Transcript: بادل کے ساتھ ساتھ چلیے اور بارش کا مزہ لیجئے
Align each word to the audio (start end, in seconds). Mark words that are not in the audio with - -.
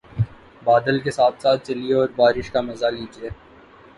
بادل 0.63 0.99
کے 0.99 1.11
ساتھ 1.11 1.41
ساتھ 1.41 1.67
چلیے 1.67 1.93
اور 1.93 2.07
بارش 2.15 2.49
کا 2.51 2.61
مزہ 2.61 2.85
لیجئے 2.87 3.29